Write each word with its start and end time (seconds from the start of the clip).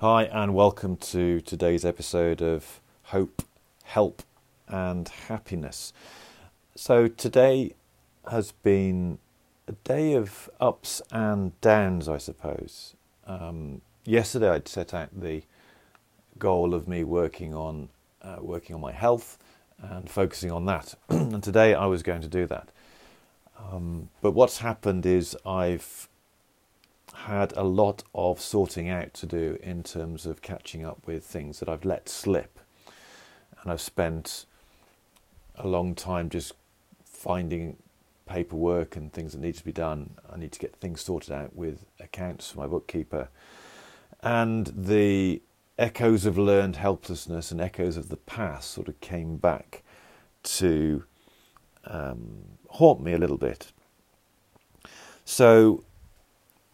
Hi, 0.00 0.24
and 0.24 0.54
welcome 0.54 0.98
to 0.98 1.40
today's 1.40 1.82
episode 1.82 2.42
of 2.42 2.82
Hope, 3.04 3.40
Help, 3.82 4.22
and 4.68 5.08
Happiness. 5.08 5.94
So, 6.74 7.08
today 7.08 7.72
has 8.30 8.52
been 8.52 9.16
a 9.66 9.72
day 9.72 10.12
of 10.12 10.50
ups 10.60 11.00
and 11.10 11.58
downs, 11.62 12.10
I 12.10 12.18
suppose. 12.18 12.94
Um, 13.26 13.80
yesterday, 14.04 14.50
I'd 14.50 14.68
set 14.68 14.92
out 14.92 15.18
the 15.18 15.44
goal 16.38 16.74
of 16.74 16.86
me 16.86 17.02
working 17.02 17.54
on 17.54 17.88
uh, 18.20 18.36
working 18.42 18.74
on 18.74 18.82
my 18.82 18.92
health 18.92 19.38
and 19.80 20.10
focusing 20.10 20.50
on 20.50 20.66
that, 20.66 20.94
and 21.08 21.42
today 21.42 21.72
I 21.72 21.86
was 21.86 22.02
going 22.02 22.20
to 22.20 22.28
do 22.28 22.44
that. 22.48 22.68
Um, 23.58 24.10
but 24.20 24.32
what's 24.32 24.58
happened 24.58 25.06
is 25.06 25.34
I've 25.46 26.10
had 27.14 27.52
a 27.56 27.62
lot 27.62 28.02
of 28.14 28.40
sorting 28.40 28.88
out 28.88 29.14
to 29.14 29.26
do 29.26 29.58
in 29.62 29.82
terms 29.82 30.26
of 30.26 30.42
catching 30.42 30.84
up 30.84 31.06
with 31.06 31.24
things 31.24 31.60
that 31.60 31.68
I've 31.68 31.84
let 31.84 32.08
slip. 32.08 32.58
And 33.62 33.72
I've 33.72 33.80
spent 33.80 34.46
a 35.56 35.66
long 35.66 35.94
time 35.94 36.28
just 36.28 36.52
finding 37.04 37.76
paperwork 38.26 38.96
and 38.96 39.12
things 39.12 39.32
that 39.32 39.40
need 39.40 39.54
to 39.54 39.64
be 39.64 39.72
done. 39.72 40.10
I 40.32 40.36
need 40.36 40.52
to 40.52 40.58
get 40.58 40.76
things 40.76 41.00
sorted 41.00 41.32
out 41.32 41.54
with 41.54 41.86
accounts 42.00 42.50
for 42.50 42.58
my 42.58 42.66
bookkeeper. 42.66 43.28
And 44.22 44.66
the 44.76 45.42
echoes 45.78 46.26
of 46.26 46.36
learned 46.36 46.76
helplessness 46.76 47.50
and 47.50 47.60
echoes 47.60 47.96
of 47.96 48.08
the 48.08 48.16
past 48.16 48.70
sort 48.70 48.88
of 48.88 49.00
came 49.00 49.36
back 49.36 49.82
to 50.42 51.04
um, 51.84 52.42
haunt 52.70 53.00
me 53.00 53.12
a 53.12 53.18
little 53.18 53.38
bit. 53.38 53.72
So 55.24 55.84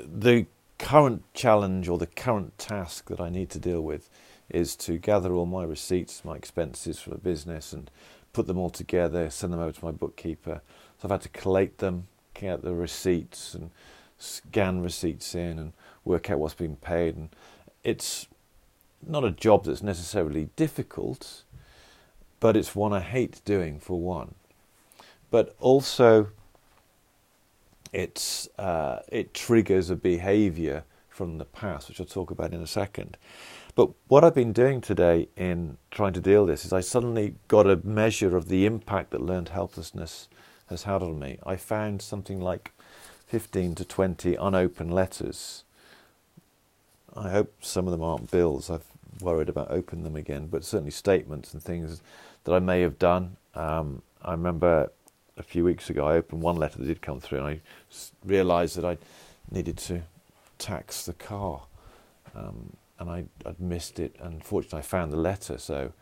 the 0.00 0.46
current 0.78 1.22
challenge 1.34 1.88
or 1.88 1.98
the 1.98 2.06
current 2.06 2.58
task 2.58 3.08
that 3.08 3.20
I 3.20 3.30
need 3.30 3.50
to 3.50 3.58
deal 3.58 3.80
with 3.80 4.08
is 4.48 4.76
to 4.76 4.98
gather 4.98 5.32
all 5.32 5.46
my 5.46 5.64
receipts, 5.64 6.24
my 6.24 6.36
expenses 6.36 7.00
for 7.00 7.10
the 7.10 7.18
business, 7.18 7.72
and 7.72 7.90
put 8.32 8.46
them 8.46 8.58
all 8.58 8.70
together, 8.70 9.30
send 9.30 9.52
them 9.52 9.60
over 9.60 9.72
to 9.72 9.84
my 9.84 9.90
bookkeeper. 9.90 10.60
So 10.98 11.06
I've 11.06 11.10
had 11.10 11.22
to 11.22 11.28
collate 11.30 11.78
them, 11.78 12.08
get 12.34 12.62
the 12.62 12.74
receipts, 12.74 13.54
and 13.54 13.70
scan 14.18 14.82
receipts 14.82 15.34
in, 15.34 15.58
and 15.58 15.72
work 16.04 16.30
out 16.30 16.38
what's 16.38 16.54
been 16.54 16.76
paid. 16.76 17.16
And 17.16 17.30
it's 17.82 18.26
not 19.06 19.24
a 19.24 19.30
job 19.30 19.64
that's 19.64 19.82
necessarily 19.82 20.50
difficult, 20.56 21.42
but 22.38 22.56
it's 22.56 22.74
one 22.74 22.92
I 22.92 23.00
hate 23.00 23.40
doing 23.44 23.80
for 23.80 24.00
one. 24.00 24.34
But 25.30 25.56
also, 25.58 26.28
it's 27.92 28.48
uh, 28.58 29.00
it 29.08 29.34
triggers 29.34 29.90
a 29.90 29.96
behaviour 29.96 30.84
from 31.08 31.38
the 31.38 31.44
past, 31.44 31.88
which 31.88 32.00
I'll 32.00 32.06
talk 32.06 32.30
about 32.30 32.52
in 32.52 32.60
a 32.60 32.66
second. 32.66 33.16
But 33.74 33.90
what 34.08 34.24
I've 34.24 34.34
been 34.34 34.52
doing 34.52 34.80
today 34.80 35.28
in 35.36 35.76
trying 35.90 36.12
to 36.14 36.20
deal 36.20 36.44
with 36.44 36.54
this 36.54 36.64
is 36.64 36.72
I 36.72 36.80
suddenly 36.80 37.34
got 37.48 37.66
a 37.66 37.76
measure 37.84 38.36
of 38.36 38.48
the 38.48 38.66
impact 38.66 39.10
that 39.10 39.20
learned 39.20 39.50
helplessness 39.50 40.28
has 40.68 40.84
had 40.84 41.02
on 41.02 41.18
me. 41.18 41.38
I 41.44 41.56
found 41.56 42.02
something 42.02 42.40
like 42.40 42.72
15 43.26 43.74
to 43.76 43.84
20 43.84 44.34
unopened 44.34 44.94
letters. 44.94 45.64
I 47.14 47.30
hope 47.30 47.52
some 47.60 47.86
of 47.86 47.92
them 47.92 48.02
aren't 48.02 48.30
bills. 48.30 48.70
I've 48.70 48.86
worried 49.20 49.48
about 49.48 49.70
opening 49.70 50.04
them 50.04 50.16
again, 50.16 50.46
but 50.46 50.64
certainly 50.64 50.90
statements 50.90 51.52
and 51.52 51.62
things 51.62 52.02
that 52.44 52.54
I 52.54 52.58
may 52.58 52.80
have 52.80 52.98
done. 52.98 53.36
Um, 53.54 54.02
I 54.22 54.32
remember 54.32 54.90
a 55.36 55.42
few 55.42 55.64
weeks 55.64 55.90
ago, 55.90 56.06
I 56.06 56.14
opened 56.14 56.42
one 56.42 56.56
letter 56.56 56.78
that 56.78 56.86
did 56.86 57.02
come 57.02 57.20
through, 57.20 57.38
and 57.38 57.46
I 57.46 57.60
realised 58.24 58.76
that 58.76 58.84
I 58.84 58.98
needed 59.50 59.76
to 59.78 60.02
tax 60.58 61.04
the 61.04 61.12
car, 61.12 61.62
um, 62.34 62.76
and 62.98 63.10
I, 63.10 63.24
would 63.44 63.60
missed 63.60 63.98
it. 63.98 64.16
And 64.20 64.42
fortunately, 64.42 64.78
I 64.78 64.82
found 64.82 65.12
the 65.12 65.18
letter, 65.18 65.58
so 65.58 65.92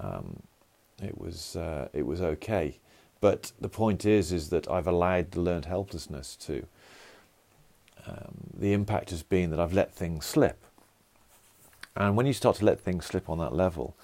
um, 0.00 0.42
it 1.02 1.18
was 1.18 1.56
uh, 1.56 1.88
it 1.92 2.06
was 2.06 2.20
okay. 2.20 2.78
But 3.20 3.52
the 3.60 3.68
point 3.68 4.04
is, 4.04 4.32
is 4.32 4.50
that 4.50 4.70
I've 4.70 4.86
allowed 4.86 5.32
the 5.32 5.40
learned 5.40 5.64
helplessness 5.64 6.36
to. 6.36 6.66
Um, 8.06 8.50
the 8.56 8.72
impact 8.72 9.10
has 9.10 9.22
been 9.22 9.50
that 9.50 9.60
I've 9.60 9.74
let 9.74 9.92
things 9.92 10.24
slip, 10.24 10.64
and 11.96 12.16
when 12.16 12.26
you 12.26 12.32
start 12.32 12.56
to 12.56 12.64
let 12.64 12.80
things 12.80 13.06
slip 13.06 13.28
on 13.28 13.38
that 13.38 13.54
level, 13.54 13.96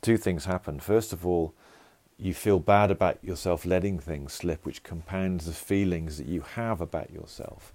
two 0.00 0.16
things 0.16 0.46
happen. 0.46 0.80
First 0.80 1.12
of 1.12 1.26
all, 1.26 1.54
you 2.18 2.34
feel 2.34 2.58
bad 2.58 2.90
about 2.90 3.22
yourself 3.22 3.64
letting 3.64 3.98
things 3.98 4.32
slip, 4.32 4.64
which 4.64 4.82
compounds 4.82 5.46
the 5.46 5.52
feelings 5.52 6.18
that 6.18 6.28
you 6.28 6.42
have 6.42 6.80
about 6.80 7.10
yourself. 7.10 7.72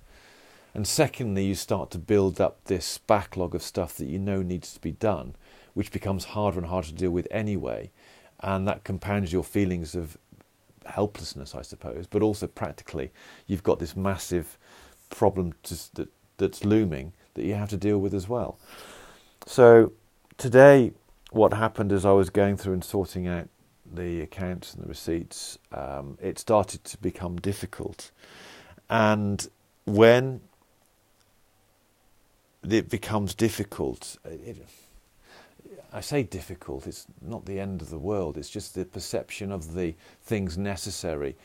And 0.74 0.88
secondly, 0.88 1.46
you 1.46 1.56
start 1.56 1.92
to 1.92 1.98
build 1.98 2.40
up 2.40 2.64
this 2.66 3.00
backlog 3.00 3.56
of 3.56 3.64
stuff 3.64 3.96
that 3.96 4.06
you 4.06 4.20
know 4.20 4.42
needs 4.42 4.74
to 4.74 4.80
be 4.80 4.92
done, 4.92 5.36
which 5.74 5.92
becomes 5.92 6.26
harder 6.26 6.60
and 6.60 6.68
harder 6.68 6.90
to 6.90 6.94
deal 6.94 7.12
with 7.12 7.28
anyway. 7.32 7.92
And 8.40 8.68
that 8.68 8.84
compounds 8.84 9.34
your 9.34 9.44
feelings 9.44 9.96
of 9.96 10.18
helplessness, 10.86 11.56
I 11.56 11.62
suppose, 11.62 12.08
but 12.08 12.22
also 12.22 12.48
practically, 12.48 13.12
you've 13.48 13.64
got 13.64 13.80
this 13.80 13.96
massive 13.96 14.58
problem 15.10 15.54
to, 15.64 15.96
that, 15.96 16.10
that's 16.38 16.64
looming 16.64 17.14
that 17.34 17.44
you 17.44 17.56
have 17.56 17.70
to 17.70 17.78
deal 17.78 18.00
with 18.00 18.14
as 18.14 18.30
well. 18.30 18.58
So, 19.46 19.92
today, 20.38 20.94
what 21.32 21.54
happened 21.54 21.92
is 21.92 22.06
I 22.06 22.12
was 22.12 22.30
going 22.30 22.58
through 22.58 22.74
and 22.74 22.84
sorting 22.84 23.28
out 23.28 23.50
the 23.94 24.22
accounts 24.22 24.74
and 24.74 24.84
the 24.84 24.88
receipts, 24.88 25.58
um, 25.72 26.18
it 26.22 26.40
started 26.40 26.84
to 26.86 26.98
become 26.98 27.38
difficult. 27.38 28.12
And 28.90 29.48
when 29.86 30.42
it 32.70 32.90
becomes 32.90 33.34
difficult, 33.34 34.18
it, 34.26 34.58
I 35.92 36.02
say 36.02 36.24
difficult, 36.24 36.88
it's 36.88 37.08
not 37.22 37.46
the 37.46 37.60
end 37.60 37.82
of 37.82 37.90
the 37.90 38.00
world, 38.00 38.38
it's 38.38 38.50
just 38.50 38.76
the 38.76 38.86
perception 38.86 39.52
of 39.52 39.74
the 39.74 39.96
things 40.22 40.58
necessary 40.58 41.36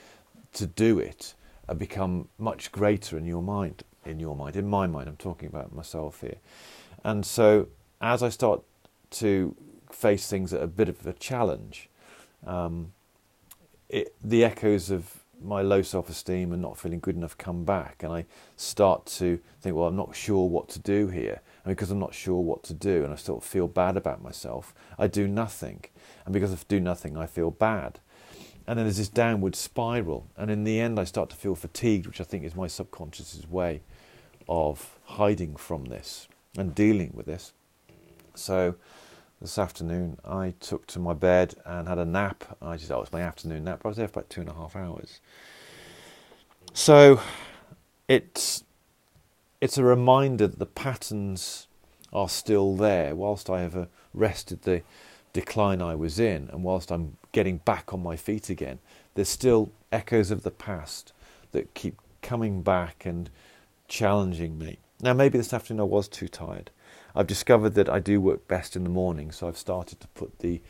to 0.54 0.66
do 0.66 0.98
it 0.98 1.34
become 1.72 2.28
much 2.38 2.70
greater 2.70 3.16
in 3.16 3.24
your 3.24 3.42
mind. 3.42 3.84
In 4.04 4.20
your 4.20 4.36
mind, 4.36 4.56
in 4.56 4.68
my 4.68 4.86
mind, 4.86 5.08
I'm 5.08 5.16
talking 5.16 5.48
about 5.48 5.74
myself 5.74 6.20
here. 6.20 6.36
And 7.04 7.24
so, 7.24 7.68
as 8.02 8.22
I 8.22 8.28
start 8.28 8.62
to 9.12 9.56
face 9.90 10.28
things 10.28 10.52
at 10.52 10.62
a 10.62 10.66
bit 10.66 10.90
of 10.90 11.06
a 11.06 11.14
challenge, 11.14 11.88
um, 12.46 12.92
it, 13.88 14.14
the 14.22 14.44
echoes 14.44 14.90
of 14.90 15.24
my 15.42 15.62
low 15.62 15.82
self 15.82 16.08
esteem 16.08 16.52
and 16.52 16.62
not 16.62 16.78
feeling 16.78 17.00
good 17.00 17.16
enough 17.16 17.36
come 17.36 17.64
back, 17.64 18.02
and 18.02 18.12
I 18.12 18.26
start 18.56 19.06
to 19.06 19.38
think, 19.60 19.76
well, 19.76 19.86
I'm 19.86 19.96
not 19.96 20.16
sure 20.16 20.48
what 20.48 20.68
to 20.70 20.78
do 20.78 21.08
here. 21.08 21.40
And 21.64 21.74
because 21.74 21.90
I'm 21.90 21.98
not 21.98 22.14
sure 22.14 22.40
what 22.40 22.62
to 22.64 22.74
do, 22.74 23.04
and 23.04 23.12
I 23.12 23.16
sort 23.16 23.42
of 23.42 23.48
feel 23.48 23.68
bad 23.68 23.96
about 23.96 24.22
myself, 24.22 24.74
I 24.98 25.06
do 25.06 25.26
nothing. 25.26 25.84
And 26.24 26.32
because 26.32 26.52
I 26.52 26.56
do 26.68 26.80
nothing, 26.80 27.16
I 27.16 27.26
feel 27.26 27.50
bad. 27.50 28.00
And 28.66 28.78
then 28.78 28.86
there's 28.86 28.96
this 28.96 29.08
downward 29.08 29.54
spiral. 29.54 30.26
And 30.36 30.50
in 30.50 30.64
the 30.64 30.80
end, 30.80 30.98
I 30.98 31.04
start 31.04 31.30
to 31.30 31.36
feel 31.36 31.54
fatigued, 31.54 32.06
which 32.06 32.20
I 32.20 32.24
think 32.24 32.44
is 32.44 32.54
my 32.54 32.66
subconscious's 32.66 33.48
way 33.48 33.82
of 34.48 34.98
hiding 35.04 35.56
from 35.56 35.86
this 35.86 36.28
and 36.56 36.74
dealing 36.74 37.12
with 37.14 37.26
this. 37.26 37.52
So 38.34 38.76
this 39.44 39.58
afternoon, 39.58 40.16
I 40.24 40.54
took 40.58 40.86
to 40.86 40.98
my 40.98 41.12
bed 41.12 41.54
and 41.66 41.86
had 41.86 41.98
a 41.98 42.06
nap. 42.06 42.56
I 42.62 42.78
just, 42.78 42.90
oh, 42.90 42.96
it 42.96 43.00
was 43.00 43.12
my 43.12 43.20
afternoon 43.20 43.64
nap. 43.64 43.82
I 43.84 43.88
was 43.88 43.98
there 43.98 44.08
for 44.08 44.20
about 44.20 44.30
two 44.30 44.40
and 44.40 44.48
a 44.48 44.54
half 44.54 44.74
hours. 44.74 45.20
So, 46.72 47.20
it's 48.08 48.64
it's 49.60 49.76
a 49.76 49.84
reminder 49.84 50.46
that 50.46 50.58
the 50.58 50.64
patterns 50.64 51.66
are 52.10 52.30
still 52.30 52.74
there, 52.74 53.14
whilst 53.14 53.50
I 53.50 53.60
have 53.60 53.88
arrested 54.16 54.62
the 54.62 54.80
decline 55.34 55.82
I 55.82 55.94
was 55.94 56.18
in, 56.18 56.48
and 56.50 56.64
whilst 56.64 56.90
I'm 56.90 57.18
getting 57.32 57.58
back 57.58 57.92
on 57.92 58.02
my 58.02 58.16
feet 58.16 58.48
again. 58.48 58.78
There's 59.14 59.28
still 59.28 59.72
echoes 59.92 60.30
of 60.30 60.42
the 60.42 60.50
past 60.50 61.12
that 61.52 61.74
keep 61.74 61.98
coming 62.22 62.62
back 62.62 63.04
and 63.04 63.28
challenging 63.88 64.58
me. 64.58 64.78
Now, 65.02 65.12
maybe 65.12 65.36
this 65.36 65.52
afternoon 65.52 65.82
I 65.82 65.84
was 65.84 66.08
too 66.08 66.28
tired. 66.28 66.70
I've 67.14 67.26
discovered 67.26 67.74
that 67.74 67.88
I 67.88 68.00
do 68.00 68.20
work 68.20 68.48
best 68.48 68.76
in 68.76 68.84
the 68.84 68.90
morning, 68.90 69.30
so 69.30 69.46
I've 69.46 69.58
started 69.58 70.00
to 70.00 70.08
put 70.08 70.40
the 70.40 70.60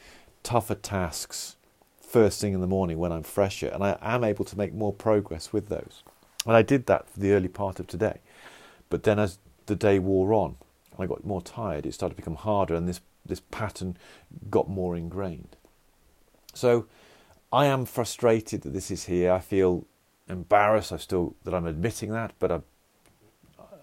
tougher 0.43 0.75
tasks 0.75 1.57
first 2.01 2.41
thing 2.41 2.53
in 2.53 2.61
the 2.61 2.67
morning 2.67 2.99
when 2.99 3.13
I'm 3.13 3.23
fresher, 3.23 3.69
and 3.69 3.83
I 3.83 3.99
am 4.01 4.25
able 4.25 4.45
to 4.45 4.59
make 4.59 4.75
more 4.75 4.93
progress 4.93 5.53
with 5.53 5.69
those. 5.69 6.03
And 6.47 6.55
I 6.55 6.63
did 6.63 6.87
that 6.87 7.09
for 7.09 7.21
the 7.21 7.33
early 7.33 7.49
part 7.49 7.81
of 7.81 7.87
today. 7.87 8.21
But 8.91 9.05
then 9.05 9.19
as 9.19 9.39
the 9.67 9.75
day 9.75 9.99
wore 9.99 10.35
on, 10.35 10.57
I 10.99 11.07
got 11.07 11.25
more 11.25 11.43
tired, 11.43 11.87
it 11.87 11.95
started 11.95 12.15
to 12.15 12.23
become 12.23 12.37
harder, 12.37 12.75
and 12.75 12.89
this, 12.89 13.01
this 13.25 13.41
pattern 13.51 13.97
got 14.51 14.69
more 14.69 14.95
ingrained. 14.97 15.57
So 16.53 16.87
I 17.53 17.67
am 17.67 17.85
frustrated 17.85 18.63
that 18.63 18.73
this 18.73 18.91
is 18.91 19.07
here. 19.07 19.33
I 19.33 19.41
feel 19.41 19.87
embarrassed. 20.29 20.93
I 20.93 20.97
still 20.99 21.35
that 21.45 21.55
I'm 21.55 21.67
admitting 21.67 22.11
that, 22.13 22.33
but 22.39 22.53
I'm, 22.53 22.63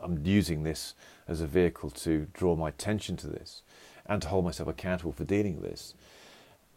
I'm 0.01 0.25
using 0.25 0.63
this 0.63 0.94
as 1.27 1.42
a 1.42 1.48
vehicle 1.48 1.89
to 1.92 2.27
draw 2.33 2.56
my 2.56 2.69
attention 2.69 3.18
to 3.18 3.27
this 3.27 3.62
and 4.06 4.21
to 4.21 4.27
hold 4.27 4.45
myself 4.45 4.68
accountable 4.69 5.12
for 5.12 5.24
dealing 5.24 5.62
with 5.62 5.69
this. 5.69 5.94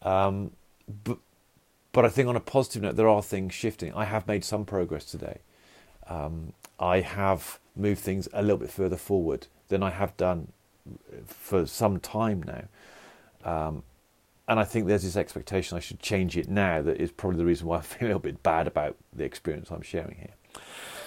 Um, 0.03 0.53
but, 1.05 1.19
but 1.93 2.05
I 2.05 2.09
think 2.09 2.29
on 2.29 2.37
a 2.37 2.41
positive 2.41 2.82
note, 2.82 2.97
there 2.97 3.09
are 3.09 3.23
things 3.23 3.55
shifting. 3.55 3.93
I 3.94 4.05
have 4.05 4.29
made 4.29 4.44
some 4.44 4.65
progress 4.65 5.05
today. 5.05 5.38
Um, 6.06 6.53
I 6.79 7.00
have 7.00 7.59
moved 7.75 8.00
things 8.00 8.29
a 8.32 8.43
little 8.43 8.59
bit 8.59 8.71
further 8.71 8.97
forward 8.97 9.47
than 9.69 9.82
I 9.82 9.91
have 9.91 10.17
done 10.17 10.53
for 11.27 11.67
some 11.67 11.99
time 11.99 12.43
now. 12.43 12.65
Um, 13.44 13.82
and 14.47 14.61
I 14.61 14.65
think 14.65 14.87
there's 14.87 15.03
this 15.03 15.17
expectation 15.17 15.77
I 15.77 15.81
should 15.81 16.00
change 16.00 16.37
it 16.37 16.49
now 16.49 16.82
that 16.82 17.00
is 17.00 17.11
probably 17.11 17.38
the 17.38 17.47
reason 17.47 17.67
why 17.67 17.79
I 17.79 17.81
feel 17.81 18.06
a 18.06 18.09
little 18.09 18.20
bit 18.20 18.43
bad 18.43 18.67
about 18.67 18.97
the 19.12 19.25
experience 19.25 19.70
I'm 19.70 19.82
sharing 19.82 20.17
here. 20.17 20.62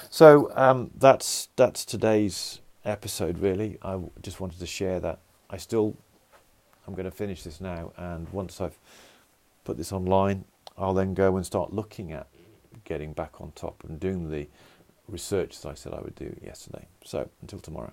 So 0.09 0.51
um, 0.55 0.91
that's 0.97 1.49
that's 1.55 1.85
today's 1.85 2.61
episode. 2.85 3.39
Really, 3.39 3.77
I 3.81 3.99
just 4.21 4.39
wanted 4.39 4.59
to 4.59 4.65
share 4.65 4.99
that. 5.01 5.19
I 5.49 5.57
still 5.57 5.95
I'm 6.87 6.93
going 6.93 7.05
to 7.05 7.11
finish 7.11 7.43
this 7.43 7.59
now, 7.59 7.91
and 7.97 8.27
once 8.29 8.61
I've 8.61 8.77
put 9.65 9.77
this 9.77 9.91
online, 9.91 10.45
I'll 10.77 10.93
then 10.93 11.13
go 11.13 11.35
and 11.35 11.45
start 11.45 11.73
looking 11.73 12.13
at 12.13 12.27
getting 12.85 13.11
back 13.11 13.41
on 13.41 13.51
top 13.51 13.83
and 13.83 13.99
doing 13.99 14.29
the 14.29 14.47
research 15.09 15.61
that 15.61 15.69
I 15.69 15.73
said 15.73 15.93
I 15.93 15.99
would 15.99 16.15
do 16.15 16.35
yesterday. 16.43 16.87
So 17.03 17.29
until 17.41 17.59
tomorrow. 17.59 17.91